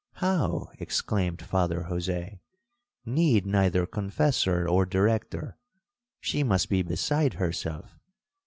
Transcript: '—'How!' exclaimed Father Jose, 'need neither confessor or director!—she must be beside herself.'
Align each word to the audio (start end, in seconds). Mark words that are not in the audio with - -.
'—'How!' 0.13 0.71
exclaimed 0.79 1.43
Father 1.43 1.83
Jose, 1.83 2.41
'need 3.05 3.45
neither 3.45 3.85
confessor 3.85 4.67
or 4.67 4.83
director!—she 4.83 6.41
must 6.41 6.69
be 6.71 6.81
beside 6.81 7.35
herself.' 7.35 7.99